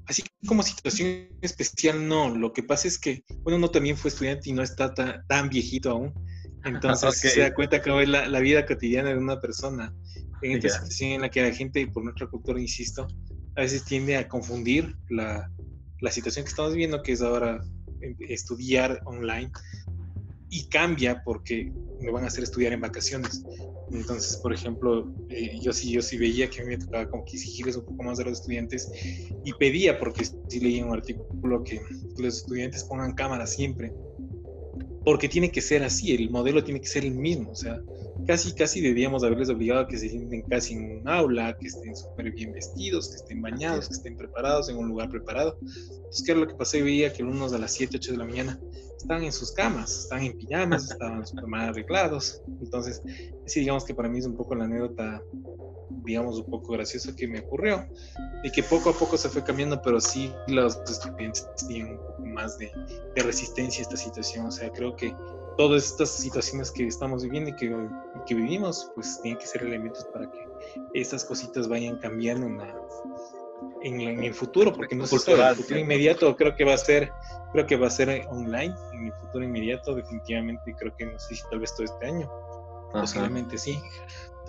[0.07, 2.29] así como situación especial, no.
[2.29, 5.91] Lo que pasa es que, bueno, uno también fue estudiante y no está tan, viejito
[5.91, 6.13] aún.
[6.65, 9.93] Entonces se da cuenta que es la, vida cotidiana de una persona.
[10.41, 13.07] En esta situación en la que la gente, por nuestra cultura, insisto,
[13.55, 15.51] a veces tiende a confundir la,
[15.99, 17.63] la situación que estamos viviendo, que es ahora
[18.01, 19.51] em, estudiar online
[20.49, 21.71] y cambia porque
[22.01, 23.43] me van a hacer estudiar en vacaciones.
[23.91, 27.25] Entonces, por ejemplo, eh, yo sí yo sí veía que a mí me tocaba como
[27.25, 28.91] que exigirles un poco más a los estudiantes
[29.45, 31.81] y pedía, porque sí leía un artículo que
[32.17, 33.93] los estudiantes pongan cámara siempre,
[35.03, 37.81] porque tiene que ser así, el modelo tiene que ser el mismo, o sea,
[38.27, 41.95] casi, casi debíamos haberles obligado a que se sienten casi en un aula, que estén
[41.95, 45.57] súper bien vestidos, que estén bañados, que estén preparados en un lugar preparado.
[45.61, 46.77] Entonces, ¿qué era lo que pasó?
[46.77, 48.59] Yo veía que algunos a las 7, 8 de la mañana
[48.95, 52.41] estaban en sus camas, estaban en pijamas, estaban súper mal arreglados.
[52.61, 53.01] Entonces,
[53.45, 55.23] sí, digamos que para mí es un poco la anécdota,
[56.03, 57.85] digamos, un poco graciosa que me ocurrió
[58.43, 62.25] y que poco a poco se fue cambiando, pero sí los estudiantes tienen un poco
[62.25, 62.71] más de,
[63.15, 64.45] de resistencia a esta situación.
[64.45, 65.13] O sea, creo que
[65.57, 67.75] todas estas situaciones que estamos viviendo y que,
[68.25, 70.39] que vivimos, pues tienen que ser elementos para que
[70.93, 76.55] estas cositas vayan cambiando en, en, el futuro, porque no sé el futuro inmediato creo
[76.55, 77.11] que va a ser,
[77.51, 81.35] creo que va a ser online, en el futuro inmediato definitivamente creo que no sé
[81.35, 82.29] si tal vez todo este año,
[82.91, 83.79] posiblemente sí.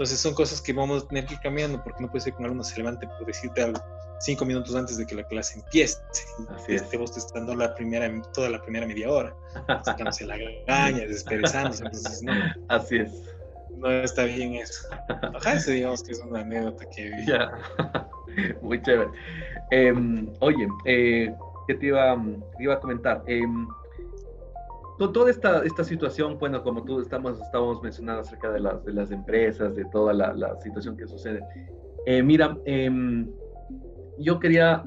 [0.02, 2.40] Entonces son cosas que vamos a tener que ir cambiando, porque no puede ser que
[2.40, 3.80] un alumno se levante por decirte algo
[4.18, 6.00] cinco minutos antes de que la clase empiece.
[6.56, 6.82] Así es.
[6.82, 9.32] Estemos testando la primera, toda la primera media hora,
[9.84, 10.36] sacándose la
[10.66, 11.84] gaña, desperezándose.
[11.84, 12.32] Entonces, no.
[12.66, 13.12] Así es.
[13.76, 14.88] No está bien eso.
[15.36, 17.26] Ajá, eso digamos que es una anécdota que vi.
[17.26, 17.52] Ya.
[18.60, 19.10] Muy chévere.
[19.70, 21.32] Em, oye, eh,
[21.68, 22.20] ¿qué te iba,
[22.58, 23.22] iba a comentar?
[23.28, 23.46] Eh,
[24.98, 29.10] toda esta, esta situación, bueno, como tú estamos, estábamos mencionando acerca de las, de las
[29.10, 31.42] empresas, de toda la, la situación que sucede.
[32.06, 32.90] Eh, mira, eh,
[34.18, 34.82] yo quería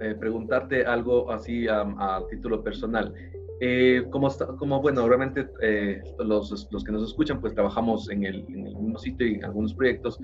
[0.00, 3.12] eh, preguntarte algo así a, título personal.
[3.60, 4.28] Eh, como,
[4.58, 8.74] como, bueno, realmente eh, los, los, que nos escuchan, pues trabajamos en el, en el
[8.74, 10.18] mismo sitio y en algunos proyectos.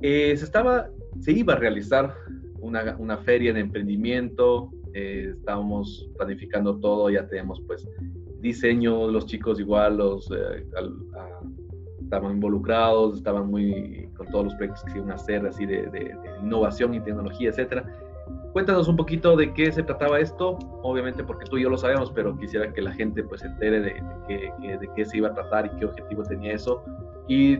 [0.00, 2.14] se, estaba, se iba a realizar
[2.60, 7.86] una, una feria de emprendimiento, estábamos planificando todo, ya tenemos pues
[8.40, 10.30] diseño, los chicos igual, los,
[12.00, 15.86] estaban involucrados, estaban muy con todos los proyectos que se iban a hacer, así de,
[15.90, 17.84] de, innovación y tecnología, etcétera.
[18.52, 22.10] Cuéntanos un poquito de qué se trataba esto, obviamente porque tú y yo lo sabemos,
[22.12, 23.94] pero quisiera que la gente pues se entere de,
[24.28, 26.82] de, qué, de qué se iba a tratar y qué objetivo tenía eso.
[27.28, 27.58] Y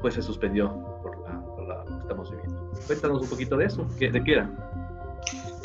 [0.00, 0.70] pues se suspendió
[1.02, 2.70] por, la, por la, lo que estamos viviendo.
[2.86, 4.65] Cuéntanos un poquito de eso, ¿de qué era?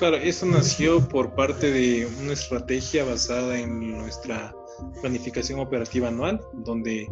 [0.01, 4.51] Claro, eso nació por parte de una estrategia basada en nuestra
[4.99, 7.07] planificación operativa anual, donde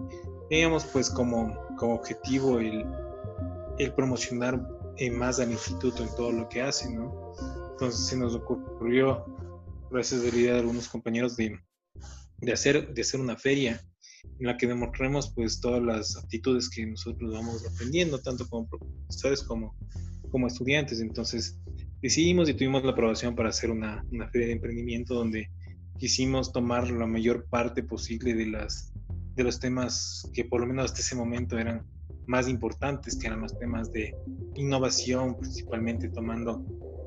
[0.50, 2.84] teníamos pues como, como objetivo el,
[3.78, 7.36] el promocionar eh, más al instituto en todo lo que hace, ¿no?
[7.74, 9.24] Entonces se nos ocurrió,
[9.92, 11.60] gracias a la idea de algunos compañeros, de,
[12.40, 13.80] de, hacer, de hacer una feria
[14.40, 19.44] en la que demostremos pues todas las aptitudes que nosotros vamos aprendiendo, tanto como profesores
[19.44, 19.78] como,
[20.32, 21.02] como estudiantes.
[21.02, 21.60] Entonces
[22.02, 25.50] decidimos y tuvimos la aprobación para hacer una, una feria de emprendimiento donde
[25.98, 28.94] quisimos tomar la mayor parte posible de las
[29.36, 31.86] de los temas que por lo menos hasta ese momento eran
[32.26, 34.14] más importantes, que eran los temas de
[34.56, 36.64] innovación, principalmente tomando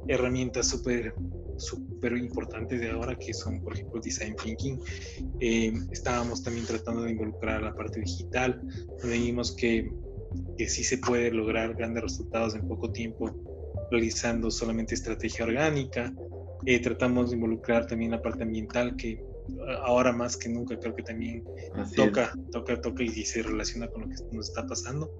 [0.09, 1.15] herramientas súper
[1.59, 4.81] súper importantes de ahora, que son, por ejemplo, Design Thinking.
[5.41, 8.61] Eh, estábamos también tratando de involucrar la parte digital,
[9.01, 9.93] donde vimos que,
[10.57, 13.31] que sí se puede lograr grandes resultados en poco tiempo
[13.93, 16.13] realizando solamente estrategia orgánica.
[16.67, 19.23] Eh, tratamos de involucrar también la parte ambiental, que
[19.85, 21.45] ahora más que nunca creo que también
[21.97, 25.11] toca, toca, toca y se relaciona con lo que nos está pasando.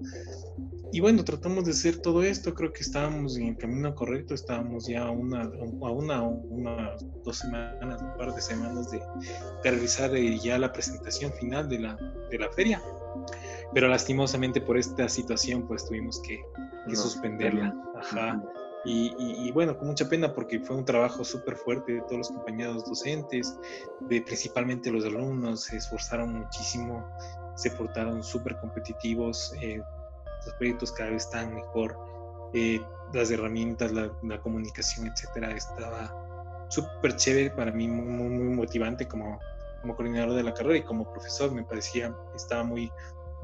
[0.91, 4.87] Y bueno, tratamos de hacer todo esto, creo que estábamos en el camino correcto, estábamos
[4.87, 9.01] ya a una, a una, una dos semanas, un par de semanas de,
[9.63, 11.97] realizar eh, ya la presentación final de la,
[12.29, 12.81] de la feria.
[13.73, 16.39] Pero lastimosamente por esta situación pues tuvimos que,
[16.93, 17.73] suspenderla.
[17.97, 18.43] Ajá.
[18.85, 22.85] Y, bueno, con mucha pena porque fue un trabajo súper fuerte de todos los compañeros
[22.85, 23.57] docentes,
[24.01, 27.05] de principalmente los alumnos, se esforzaron muchísimo,
[27.55, 29.81] se portaron súper competitivos, eh,
[30.45, 31.97] los proyectos cada vez están mejor,
[32.53, 32.81] eh,
[33.13, 39.39] las herramientas, la, comunicación, etcétera, estaba súper chévere para mí, muy, muy, motivante como,
[39.81, 42.91] como coordinador de la carrera y como profesor, me parecía, estaba muy,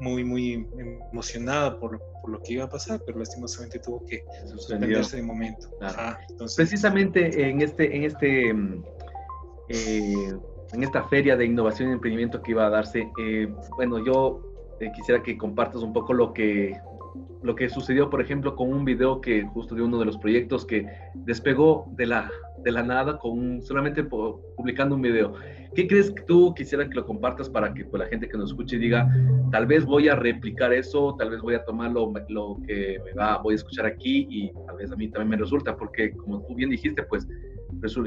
[0.00, 0.66] muy, muy
[1.12, 5.68] emocionada por, por, lo que iba a pasar, pero lastimosamente tuvo que suspenderse de momento.
[6.56, 8.84] Precisamente en este, en este, mm,
[9.68, 10.34] eh,
[10.72, 14.40] en esta feria de innovación y emprendimiento que iba a darse, eh, bueno, yo
[14.80, 16.76] eh, quisiera que compartas un poco lo que
[17.42, 20.66] lo que sucedió, por ejemplo, con un video que justo de uno de los proyectos
[20.66, 22.30] que despegó de la,
[22.62, 25.32] de la nada con solamente publicando un video.
[25.74, 28.50] ¿Qué crees que tú quisieras que lo compartas para que pues, la gente que nos
[28.50, 29.08] escuche diga,
[29.52, 33.12] tal vez voy a replicar eso, tal vez voy a tomar lo, lo que me
[33.12, 36.42] va, voy a escuchar aquí y tal vez a mí también me resulta, porque como
[36.42, 37.26] tú bien dijiste, pues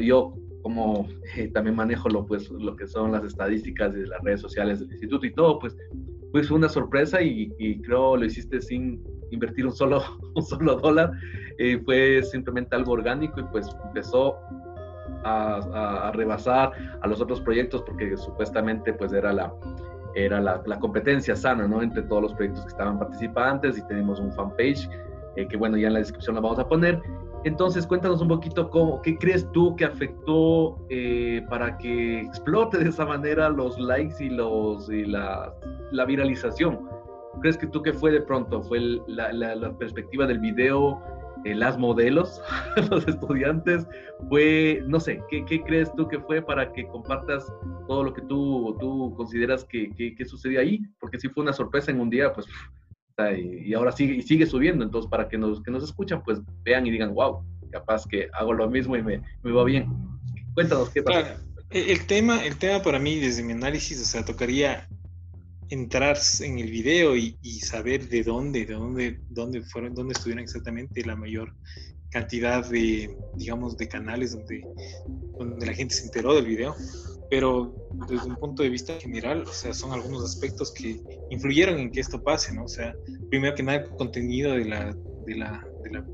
[0.05, 4.41] yo como eh, también manejo lo, pues, lo que son las estadísticas de las redes
[4.41, 5.77] sociales del instituto y todo, pues
[6.33, 8.99] pues una sorpresa y, y, creo lo hiciste sin
[9.29, 10.01] invertir un solo,
[10.35, 11.11] un solo dólar.
[11.59, 14.37] Eh, fue simplemente algo orgánico y pues empezó
[15.23, 16.71] a, a, rebasar
[17.01, 19.53] a los otros proyectos porque supuestamente pues era la,
[20.15, 21.83] era la, la, competencia sana, ¿no?
[21.83, 24.89] Entre todos los proyectos que estaban participantes y tenemos un fanpage
[25.35, 26.99] eh, que bueno, ya en la descripción la vamos a poner.
[27.45, 32.89] Entonces, cuéntanos un poquito cómo, qué crees tú que afectó eh, para que explote de
[32.89, 35.53] esa manera los likes y, los, y la,
[35.91, 36.79] la viralización.
[37.41, 38.61] ¿Crees que tú que fue de pronto?
[38.63, 41.01] ¿Fue la, la, perspectiva del video,
[41.43, 42.41] eh, las modelos,
[42.89, 43.85] los estudiantes?
[44.29, 47.51] ¿Fue, no sé, ¿qué, ¿qué, crees tú que fue para que compartas
[47.89, 50.79] todo lo que tú, tú consideras que, que sucedió ahí?
[51.01, 52.47] Porque si fue una sorpresa en un día, pues
[53.17, 54.83] y, ahora sigue, y sigue subiendo.
[54.83, 58.53] Entonces, para que nos, que nos escuchan, pues vean y digan, wow, capaz que hago
[58.53, 59.87] lo mismo y me, me va bien.
[60.53, 61.41] Cuéntanos qué pasa.
[61.69, 64.87] el, tema, el tema para mí, desde mi análisis, o sea, tocaría
[65.69, 70.43] entrar en el video y, y, saber de dónde, de dónde, dónde fueron, dónde estuvieron
[70.43, 71.53] exactamente la mayor
[72.11, 74.63] cantidad de, digamos, de canales donde,
[75.37, 76.75] donde la gente se enteró del video
[77.33, 77.73] pero
[78.07, 81.99] desde un punto de vista general, o sea, son algunos aspectos que influyeron en que
[81.99, 82.65] esto pase, ¿no?
[82.65, 82.95] O sea,
[83.31, 85.67] primero que nada, el contenido de la, de la,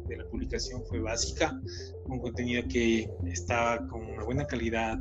[0.08, 1.60] de la, publicación fue básica,
[2.05, 4.97] un contenido que estaba con una buena calidad,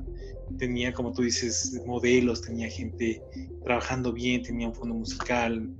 [0.59, 3.22] tenía, como tú dices, modelos, tenía gente
[3.62, 5.70] trabajando bien, tenía un fondo musical,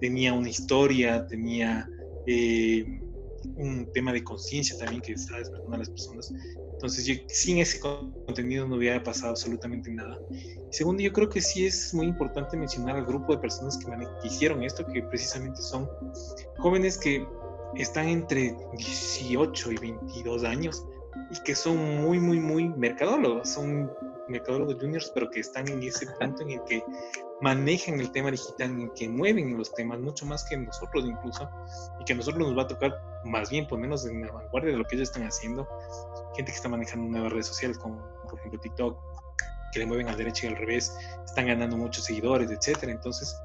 [0.00, 1.90] tenía una historia, tenía
[2.28, 3.00] eh,
[3.56, 6.32] un tema de conciencia también que estaba despertando a las personas.
[6.78, 10.16] Entonces, yo, sin ese contenido no hubiera pasado absolutamente nada.
[10.70, 13.90] segundo, yo creo que sí es muy importante mencionar al grupo de personas que,
[14.24, 15.90] hicieron esto, que precisamente son
[16.58, 17.26] jóvenes que
[17.74, 20.86] están entre 18 y 22 años
[21.32, 23.90] y que son muy, muy, muy mercadólogos, son
[24.28, 26.82] mercadólogos juniors, pero que están en ese punto en el que
[27.40, 31.48] manejan el tema digital, en el que mueven los temas mucho más que nosotros incluso,
[32.00, 34.78] y que a nosotros nos va a tocar más bien ponernos en la vanguardia de
[34.78, 35.68] lo que ellos están haciendo.
[36.36, 38.98] Gente que está manejando nuevas redes sociales, como por ejemplo TikTok,
[39.72, 42.92] que le mueven a la derecha y al revés, están ganando muchos seguidores, etcétera.
[42.92, 43.36] Entonces,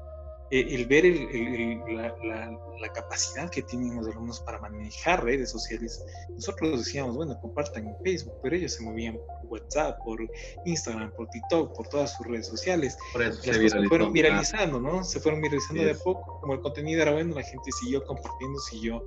[0.50, 7.16] eh, el ver la, capacidad que tienen los alumnos para manejar redes sociales, nosotros decíamos,
[7.16, 10.18] bueno, compartan en Facebook, pero ellos se movían por WhatsApp, por
[10.66, 12.96] Instagram, por TikTok, por todas sus redes sociales.
[13.12, 15.02] Por eso se, fueron viralizando, ¿no?
[15.02, 18.58] Se fueron viralizando de a poco, como el contenido era bueno, la gente siguió compartiendo,
[18.60, 19.02] siguió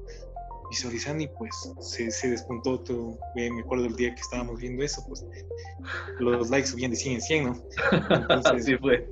[0.69, 3.17] visualizando y pues se, se despuntó todo.
[3.35, 5.25] Me acuerdo el día que estábamos viendo eso, pues
[6.19, 7.63] los likes subían de 100 en 100, ¿no?
[8.09, 9.09] Entonces, así fue.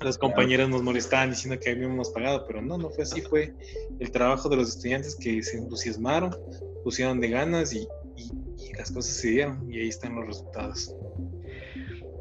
[0.00, 3.54] Los compañeros nos molestaban diciendo que habíamos pagado, pero no, no fue así, fue
[4.00, 6.36] el trabajo de los estudiantes que se entusiasmaron,
[6.82, 10.94] pusieron de ganas y, y, y las cosas se dieron y ahí están los resultados.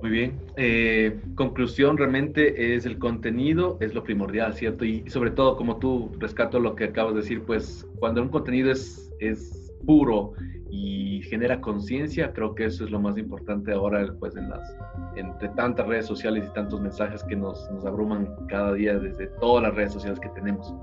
[0.01, 0.39] Muy bien.
[0.57, 4.83] Eh, conclusión, realmente es el contenido, es lo primordial, ¿cierto?
[4.83, 8.71] Y, sobre todo, como tú rescato lo que acabas de decir, pues cuando un contenido
[8.71, 10.33] es, es puro
[10.71, 14.75] y genera conciencia, creo que eso es lo más importante ahora, pues en las,
[15.15, 19.63] entre tantas redes sociales y tantos mensajes que nos, nos abruman cada día desde todas
[19.63, 20.73] las redes sociales que tenemos.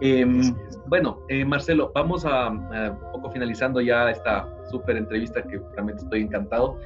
[0.00, 0.54] Em,
[0.86, 6.22] bueno, eh, Marcelo, vamos a, un poco finalizando ya esta súper entrevista que realmente estoy
[6.22, 6.78] encantado.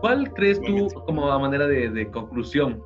[0.00, 2.82] ¿Cuál crees tú como a manera de, conclusión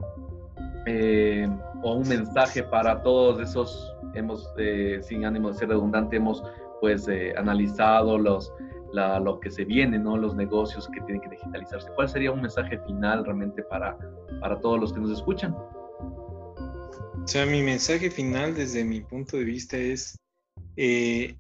[0.87, 1.49] eh,
[1.83, 6.43] o un mensaje para todos esos, hemos, eh, sin ánimo de ser redundante, hemos
[6.81, 8.53] pues analizado los,
[8.93, 10.17] lo que se viene, ¿no?
[10.17, 11.89] los negocios que tienen que digitalizarse?
[11.95, 13.97] ¿Cuál sería un mensaje final realmente para,
[14.41, 15.55] para todos los que nos escuchan?
[17.23, 20.19] O sea, mi mensaje final desde mi punto de vista es,
[20.77, 21.37] eh,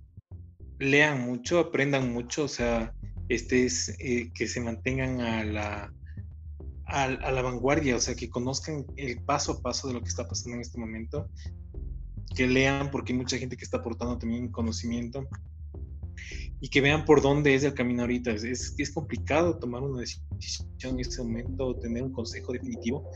[0.78, 2.94] lean mucho, aprendan mucho, o sea,
[3.28, 5.92] este es eh, que se mantengan a la,
[6.86, 10.28] a, la vanguardia, o sea, que conozcan el paso a paso de lo que está
[10.28, 11.28] pasando en este momento,
[12.34, 15.26] que lean porque hay mucha gente que está aportando también conocimiento
[16.62, 18.30] y que vean por dónde es el camino ahorita.
[18.30, 23.10] Es, es complicado tomar una decisión en este momento, tener un consejo definitivo,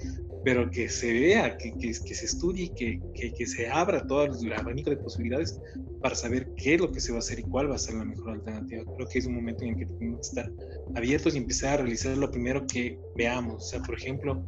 [0.44, 4.52] pero que se vea, que, que, que se estudie, que, que, se abra todo el
[4.52, 5.60] abanico de posibilidades
[6.02, 7.94] para saber qué es lo que se va a hacer y cuál va a ser
[7.94, 8.82] la mejor alternativa.
[8.96, 10.52] Creo que es un momento en el que tenemos que estar
[10.96, 13.62] abiertos y empezar a realizar lo primero que veamos.
[13.62, 14.44] O sea, por ejemplo,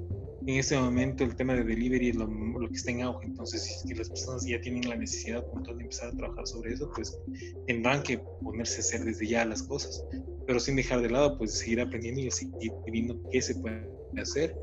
[0.49, 3.27] en este momento el tema de delivery es lo, que está en auge.
[3.27, 7.19] Entonces, si las personas ya tienen la necesidad de empezar a trabajar sobre eso, pues
[7.67, 10.03] tendrán que ponerse a hacer desde ya las cosas,
[10.47, 14.57] pero sin dejar de lado, pues seguir aprendiendo y seguir viendo qué se puede hacer.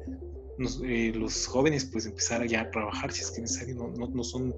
[0.86, 4.08] Eh, los jóvenes, pues empezar ya a trabajar si es que es necesario, no, no,
[4.08, 4.56] no, son,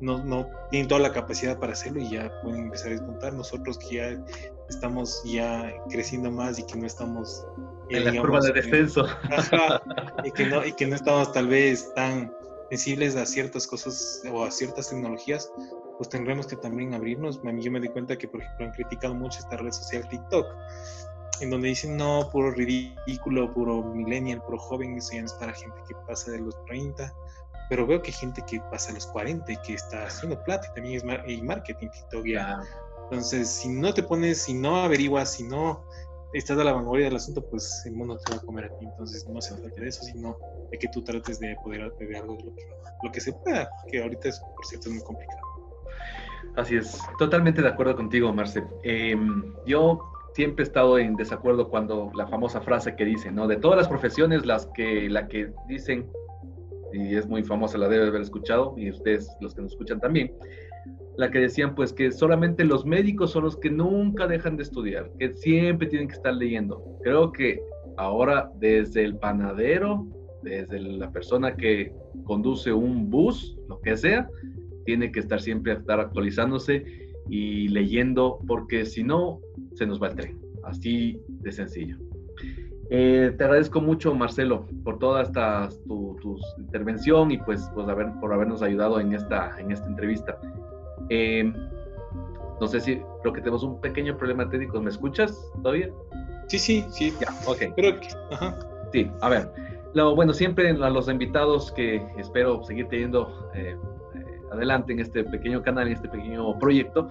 [0.00, 3.34] no, no tienen toda la capacidad para hacerlo y ya pueden empezar a desmontar.
[3.34, 4.26] Nosotros que ya
[4.68, 7.44] estamos ya creciendo más y que no estamos
[7.90, 9.06] en la curva de descenso.
[10.24, 12.32] y, que no, y que no estamos tal vez tan
[12.70, 15.50] sensibles a ciertas cosas o a ciertas tecnologías,
[15.96, 17.40] pues tendremos que también abrirnos.
[17.44, 20.08] A mí yo me di cuenta que, por ejemplo, han criticado mucho esta red social
[20.08, 20.46] TikTok,
[21.40, 25.52] en donde dicen, no, puro ridículo, puro millennial, puro joven, eso ya no es para
[25.52, 27.12] gente que pasa de los 30,
[27.68, 30.68] pero veo que hay gente que pasa a los 40 y que está haciendo plata
[30.70, 32.60] y también es marketing TikTok ya.
[33.04, 35.84] Entonces, si no te pones, si no averiguas, si no
[36.32, 38.84] estás a la vanguardia del asunto, pues el mundo te va a comer a ti.
[38.84, 40.36] Entonces no se trata de eso, sino
[40.70, 42.66] de que tú trates de poder de algo de lo que,
[43.02, 45.40] lo que se pueda, que ahorita es, por cierto, es muy complicado.
[46.56, 48.64] Así es, totalmente de acuerdo contigo, Marce.
[48.82, 50.00] Em, yo
[50.34, 53.46] siempre he estado en desacuerdo cuando la famosa frase que dice, ¿no?
[53.46, 56.10] De todas las profesiones, las que, la que dicen,
[56.92, 60.32] y es muy famosa, la debe haber escuchado, y ustedes los que nos escuchan también,
[61.18, 65.10] la que decían pues que solamente los médicos son los que nunca dejan de estudiar,
[65.18, 66.80] que siempre tienen que estar leyendo.
[67.02, 67.60] Creo que
[67.96, 70.06] ahora desde el panadero,
[70.44, 74.28] desde la persona que conduce un bus, lo que sea,
[74.86, 76.84] tiene que estar siempre estar actualizándose
[77.28, 79.40] y leyendo porque si no
[79.74, 80.38] se nos va el tren.
[80.62, 81.98] Así de sencillo.
[82.90, 86.16] Eh, te agradezco mucho, Marcelo, por toda esta tu,
[86.58, 90.38] intervención y pues, pues haber, por habernos ayudado en esta, en esta entrevista.
[91.10, 91.52] Eh,
[92.60, 94.80] no sé si creo que tenemos un pequeño problema técnico.
[94.80, 95.90] ¿Me escuchas todavía?
[96.48, 97.14] Sí, sí, sí.
[97.20, 97.72] Ya, ok.
[97.76, 97.96] Pero,
[98.32, 98.58] ajá.
[98.92, 99.50] Sí, a ver.
[99.94, 103.76] Lo, bueno, siempre a los invitados que espero seguir teniendo eh,
[104.14, 107.08] eh, adelante en este pequeño canal, en este pequeño proyecto,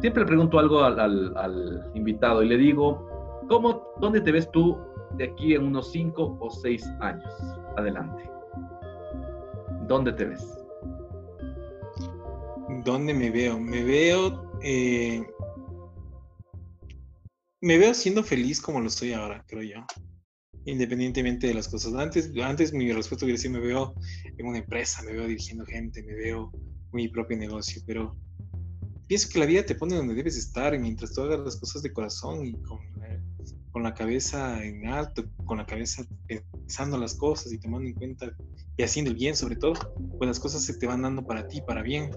[0.00, 0.98] siempre le pregunto algo al,
[1.36, 4.78] al, invitado y le digo, ¿cómo, ¿dónde te ves tú
[5.16, 7.34] de aquí en unos 5 o 6 años?
[7.76, 8.30] Adelante.
[9.88, 10.59] ¿Dónde te ves?
[12.84, 13.58] ¿Dónde me veo?
[13.60, 14.58] Me veo.
[14.62, 15.22] Eh,
[17.62, 19.86] me veo siendo feliz como lo estoy ahora, creo yo.
[20.64, 21.94] Independientemente de las cosas.
[21.94, 23.94] Antes, antes mi respuesta hubiera sido: me veo
[24.38, 26.50] en una empresa, me veo dirigiendo gente, me veo
[26.92, 28.16] mi propio negocio, pero
[29.06, 31.92] pienso que la vida te pone donde debes estar mientras tú hagas las cosas de
[31.92, 33.20] corazón y con la,
[33.70, 38.32] con la cabeza en alto, con la cabeza pensando las cosas y tomando en cuenta
[38.76, 39.74] y haciendo el bien sobre todo,
[40.18, 42.10] pues las cosas se te van dando para ti, para bien.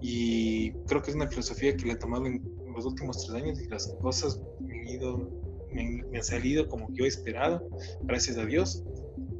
[0.00, 2.42] Y creo que es una filosofía que le he tomado en
[2.74, 5.30] los últimos tres años y las cosas me han, ido,
[5.72, 7.68] me, han salido como yo he esperado,
[8.02, 8.84] gracias a Dios.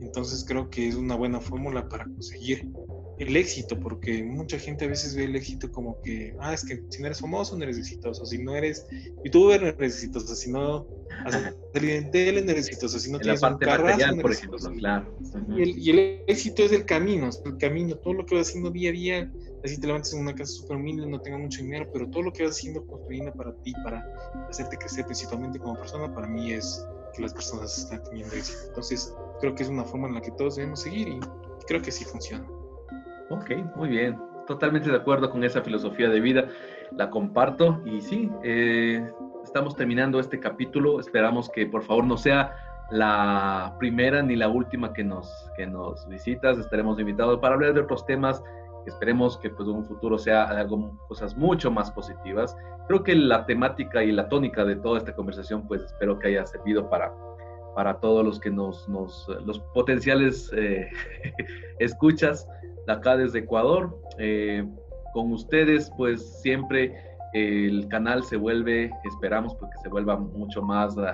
[0.00, 2.68] Entonces creo que es una buena fórmula para conseguir
[3.18, 6.82] el éxito, porque mucha gente a veces ve el éxito como que, ah, es que
[6.88, 8.86] si no eres famoso no eres exitoso, si no eres
[9.24, 10.86] youtuber no eres exitoso, si no
[11.24, 14.70] haces en tele no eres exitoso, si no tienes un carrazo no eres exitoso.
[14.70, 15.18] Claro.
[15.56, 15.98] y, el, y, el,
[16.28, 19.32] éxito es el camino, es el camino, todo lo que vas haciendo día a día,
[19.64, 22.32] así te levantas en una casa súper humilde, no tengas mucho dinero, pero todo lo
[22.32, 24.04] que vas haciendo, construyendo para ti, para
[24.48, 28.58] hacerte crecer principalmente como persona, para mí es que las personas están teniendo éxito.
[28.68, 31.20] Entonces, creo que es una forma en la que todos debemos seguir y
[31.66, 32.46] creo que sí funciona.
[33.30, 34.18] Ok, muy bien.
[34.46, 36.48] totalmente de acuerdo con esa filosofía de vida,
[36.92, 39.06] la comparto y sí, eh,
[39.44, 42.56] estamos terminando este capítulo, esperamos que por favor no sea
[42.90, 47.80] la primera ni la última que nos, que nos visitas, estaremos invitados para hablar de
[47.80, 48.42] otros temas
[48.88, 52.56] esperemos que pues un futuro sea algo, cosas mucho más positivas.
[52.86, 56.46] Creo que la temática y la tónica de toda esta conversación pues espero que haya
[56.46, 57.12] servido para,
[57.74, 60.88] para todos los que nos, nos los potenciales eh,
[61.78, 62.48] escuchas
[62.86, 63.96] acá desde Ecuador.
[64.18, 64.66] Eh,
[65.12, 66.94] con ustedes, pues siempre
[67.32, 71.10] el canal se vuelve, esperamos porque se vuelva mucho más eh,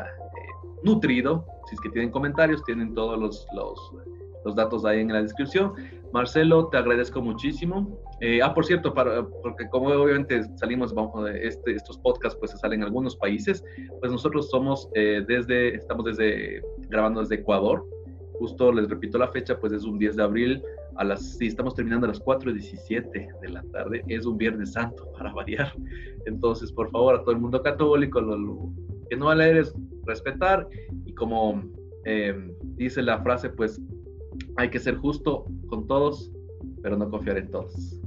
[0.82, 1.46] nutrido.
[1.68, 3.78] Si es que tienen comentarios, tienen todos los, los,
[4.44, 5.72] los, datos ahí en la descripción.
[6.14, 8.00] Marcelo, te agradezco muchísimo.
[8.20, 8.94] Eh, ah, por cierto,
[9.42, 13.64] porque como obviamente salimos, vamos, este, estos podcasts pues se salen en algunos países,
[13.98, 17.84] pues nosotros somos desde, estamos desde, grabando desde Ecuador.
[18.38, 20.62] Justo les repito la fecha, pues es un 10 de abril
[20.96, 25.10] a las, sí, estamos terminando a las 4.17 de la tarde, es un Viernes Santo
[25.12, 25.72] para variar.
[26.26, 28.72] Entonces, por favor, a todo el mundo católico, lo,
[29.10, 29.74] que no va a leer es
[30.06, 30.68] respetar
[31.04, 31.62] y como
[32.04, 33.80] em, dice la frase, pues
[34.56, 36.30] hay que ser justo con todos,
[36.82, 38.00] pero no confiar en todos.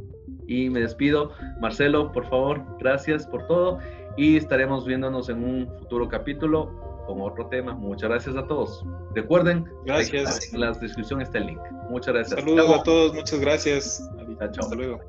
[0.47, 1.31] Y me despido.
[1.59, 3.79] Marcelo, por favor, gracias por todo
[4.15, 7.73] y estaremos viéndonos en un futuro capítulo con otro tema.
[7.73, 8.83] Muchas gracias a todos.
[9.15, 10.53] Recuerden, gracias.
[10.53, 11.61] en la descripción está el link.
[11.89, 12.39] Muchas gracias.
[12.39, 14.09] Saludos a todos, muchas gracias.
[14.39, 14.99] Hasta luego.